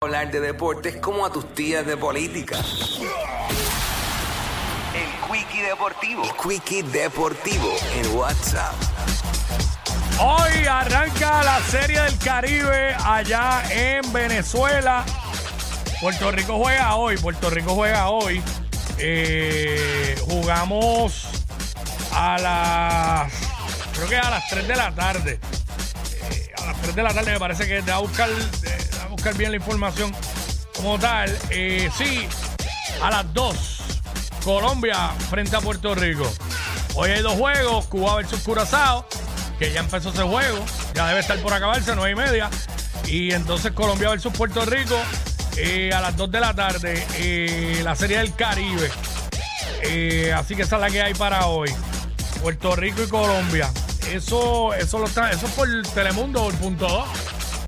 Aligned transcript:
Hablar 0.00 0.30
de 0.30 0.38
deportes 0.38 0.94
como 0.98 1.26
a 1.26 1.32
tus 1.32 1.52
tías 1.54 1.84
de 1.84 1.96
política. 1.96 2.56
El 4.94 5.10
Quickie 5.26 5.60
Deportivo. 5.60 6.22
El 6.22 6.30
Quickie 6.36 6.84
Deportivo 6.84 7.74
en 7.96 8.16
WhatsApp. 8.16 8.74
Hoy 10.20 10.66
arranca 10.68 11.42
la 11.42 11.58
Serie 11.62 12.00
del 12.00 12.16
Caribe 12.18 12.94
allá 13.04 13.64
en 13.72 14.12
Venezuela. 14.12 15.04
Puerto 16.00 16.30
Rico 16.30 16.58
juega 16.58 16.94
hoy. 16.94 17.16
Puerto 17.16 17.50
Rico 17.50 17.74
juega 17.74 18.08
hoy. 18.10 18.40
Eh, 18.98 20.16
jugamos 20.28 21.26
a 22.14 22.38
las. 22.38 23.32
Creo 23.94 24.08
que 24.08 24.16
a 24.16 24.30
las 24.30 24.48
3 24.48 24.68
de 24.68 24.76
la 24.76 24.94
tarde. 24.94 25.40
Eh, 26.30 26.52
a 26.56 26.66
las 26.66 26.80
3 26.82 26.94
de 26.94 27.02
la 27.02 27.12
tarde 27.12 27.32
me 27.32 27.40
parece 27.40 27.66
que 27.66 27.82
te 27.82 27.90
va 27.90 27.96
a 27.96 28.00
buscar, 28.00 28.30
eh, 28.30 28.77
buscar 29.18 29.36
bien 29.36 29.50
la 29.50 29.56
información 29.56 30.12
como 30.76 30.96
tal. 30.96 31.36
Eh, 31.50 31.90
sí, 31.98 32.28
a 33.02 33.10
las 33.10 33.34
2. 33.34 33.80
Colombia 34.44 35.10
frente 35.28 35.56
a 35.56 35.60
Puerto 35.60 35.92
Rico. 35.96 36.32
Hoy 36.94 37.10
hay 37.10 37.20
dos 37.20 37.32
juegos, 37.32 37.86
Cuba 37.86 38.14
versus 38.14 38.40
Curazao, 38.42 39.04
que 39.58 39.72
ya 39.72 39.80
empezó 39.80 40.10
ese 40.10 40.22
juego, 40.22 40.64
ya 40.94 41.08
debe 41.08 41.18
estar 41.18 41.36
por 41.40 41.52
acabarse, 41.52 41.96
nueve 41.96 42.12
y 42.12 42.14
media. 42.14 42.48
Y 43.08 43.32
entonces 43.32 43.72
Colombia 43.72 44.08
versus 44.10 44.32
Puerto 44.32 44.64
Rico 44.64 44.96
eh, 45.56 45.92
a 45.92 46.00
las 46.00 46.16
2 46.16 46.30
de 46.30 46.40
la 46.40 46.54
tarde, 46.54 47.04
eh, 47.16 47.80
la 47.82 47.96
Serie 47.96 48.18
del 48.18 48.36
Caribe. 48.36 48.88
Eh, 49.82 50.32
así 50.32 50.54
que 50.54 50.62
esa 50.62 50.76
es 50.76 50.82
la 50.82 50.90
que 50.90 51.02
hay 51.02 51.14
para 51.14 51.46
hoy. 51.46 51.70
Puerto 52.40 52.76
Rico 52.76 53.02
y 53.02 53.08
Colombia. 53.08 53.68
Eso, 54.12 54.74
eso 54.74 54.98
lo 55.00 55.06
eso 55.06 55.26
es 55.46 55.52
por 55.56 55.68
Telemundo, 55.92 56.44
por 56.44 56.54
punto 56.54 56.86
2. 56.86 57.08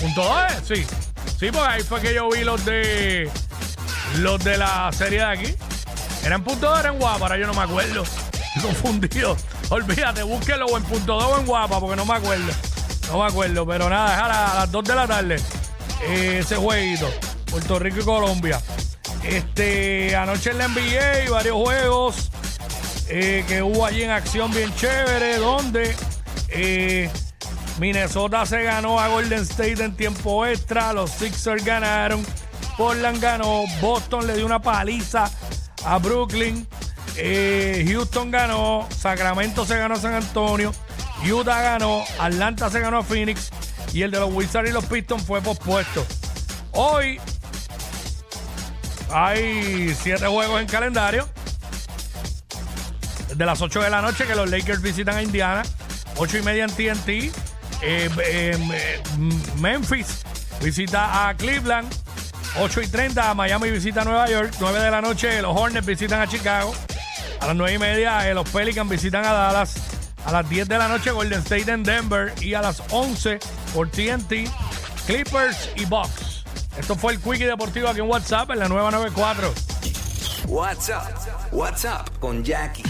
Punto 0.00 0.24
2, 0.24 0.42
eh? 0.42 0.60
sí. 0.64 1.05
Sí, 1.38 1.50
porque 1.52 1.68
ahí 1.68 1.82
fue 1.82 2.00
que 2.00 2.14
yo 2.14 2.28
vi 2.30 2.44
los 2.44 2.64
de 2.64 3.30
los 4.18 4.42
de 4.42 4.56
la 4.56 4.90
serie 4.92 5.18
de 5.18 5.24
aquí. 5.24 5.54
¿Eran 6.24 6.42
punto 6.42 6.66
2 6.68 6.76
o 6.76 6.80
eran 6.80 6.98
guapa? 6.98 7.18
Ahora 7.26 7.38
yo 7.38 7.46
no 7.46 7.54
me 7.54 7.62
acuerdo. 7.62 8.04
Confundido. 8.62 9.36
Olvídate, 9.68 10.22
búsquelo 10.22 10.66
o 10.66 10.76
en 10.76 10.82
punto 10.84 11.14
2 11.14 11.24
o 11.24 11.38
en 11.40 11.46
guapa, 11.46 11.78
porque 11.78 11.96
no 11.96 12.06
me 12.06 12.14
acuerdo. 12.14 12.52
No 13.10 13.18
me 13.18 13.26
acuerdo, 13.26 13.66
pero 13.66 13.88
nada, 13.90 14.14
es 14.16 14.22
a, 14.22 14.28
la- 14.28 14.52
a 14.52 14.54
las 14.60 14.72
2 14.72 14.84
de 14.84 14.94
la 14.94 15.06
tarde. 15.06 15.36
eh, 16.04 16.38
ese 16.40 16.56
jueguito. 16.56 17.08
Puerto 17.50 17.78
Rico 17.78 18.00
y 18.00 18.04
Colombia. 18.04 18.60
Este, 19.22 20.14
anoche 20.16 20.50
en 20.50 20.58
la 20.58 20.68
NBA, 20.68 21.30
varios 21.30 21.56
juegos 21.56 22.30
eh, 23.08 23.44
que 23.46 23.62
hubo 23.62 23.84
allí 23.84 24.02
en 24.02 24.10
acción 24.10 24.50
bien 24.52 24.74
chévere, 24.74 25.36
donde 25.38 25.94
eh, 26.48 27.10
Minnesota 27.78 28.46
se 28.46 28.62
ganó 28.62 28.98
a 28.98 29.08
Golden 29.08 29.42
State 29.42 29.84
en 29.84 29.94
tiempo 29.94 30.46
extra, 30.46 30.92
los 30.92 31.10
Sixers 31.10 31.64
ganaron, 31.64 32.24
Portland 32.76 33.20
ganó, 33.20 33.64
Boston 33.80 34.26
le 34.26 34.36
dio 34.36 34.46
una 34.46 34.60
paliza 34.60 35.30
a 35.84 35.98
Brooklyn, 35.98 36.66
eh, 37.16 37.86
Houston 37.88 38.30
ganó, 38.30 38.88
Sacramento 38.96 39.64
se 39.64 39.76
ganó 39.76 39.94
a 39.94 39.98
San 39.98 40.14
Antonio, 40.14 40.72
Utah 41.24 41.62
ganó, 41.62 42.04
Atlanta 42.18 42.70
se 42.70 42.80
ganó 42.80 42.98
a 42.98 43.02
Phoenix. 43.02 43.50
Y 43.92 44.02
el 44.02 44.10
de 44.10 44.20
los 44.20 44.32
Wizards 44.32 44.68
y 44.68 44.72
los 44.72 44.84
Pistons 44.84 45.24
fue 45.24 45.40
pospuesto. 45.40 46.04
Hoy 46.72 47.18
hay 49.10 49.94
siete 49.94 50.26
juegos 50.26 50.60
en 50.60 50.66
calendario. 50.66 51.28
De 53.34 53.44
las 53.44 53.60
8 53.60 53.80
de 53.80 53.90
la 53.90 54.02
noche 54.02 54.26
que 54.26 54.34
los 54.34 54.50
Lakers 54.50 54.82
visitan 54.82 55.16
a 55.16 55.22
Indiana, 55.22 55.62
8 56.16 56.38
y 56.38 56.42
media 56.42 56.64
en 56.64 56.70
TNT. 56.70 57.32
Eh, 57.82 58.08
eh, 58.24 58.56
eh, 58.72 59.02
Memphis 59.58 60.24
visita 60.62 61.28
a 61.28 61.34
Cleveland, 61.34 61.92
8 62.58 62.82
y 62.82 62.86
30 62.86 63.34
Miami 63.34 63.70
visita 63.70 64.02
a 64.02 64.04
Nueva 64.04 64.28
York, 64.28 64.54
9 64.58 64.80
de 64.80 64.90
la 64.90 65.00
noche 65.00 65.42
los 65.42 65.56
Hornets 65.56 65.86
visitan 65.86 66.20
a 66.20 66.26
Chicago, 66.26 66.74
a 67.40 67.46
las 67.46 67.56
9 67.56 67.74
y 67.74 67.78
media 67.78 68.28
eh, 68.28 68.34
los 68.34 68.48
Pelicans 68.48 68.88
visitan 68.88 69.24
a 69.24 69.32
Dallas, 69.32 69.74
a 70.24 70.32
las 70.32 70.48
10 70.48 70.68
de 70.68 70.78
la 70.78 70.88
noche 70.88 71.10
Golden 71.10 71.40
State 71.40 71.70
en 71.70 71.82
Denver 71.82 72.32
y 72.40 72.54
a 72.54 72.62
las 72.62 72.82
11 72.90 73.38
por 73.74 73.90
TNT 73.90 74.48
Clippers 75.06 75.70
y 75.76 75.84
Bucks. 75.84 76.44
Esto 76.78 76.94
fue 76.94 77.12
el 77.12 77.20
Quickie 77.20 77.46
Deportivo 77.46 77.88
aquí 77.88 78.00
en 78.00 78.08
WhatsApp 78.08 78.50
en 78.50 78.58
la 78.58 78.68
nueva 78.68 78.90
94. 78.90 79.54
WhatsApp. 80.48 81.52
WhatsApp 81.52 82.08
con 82.18 82.42
Jackie 82.42 82.84